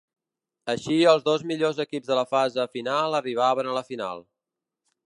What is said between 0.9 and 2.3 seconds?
els dos millors equips de la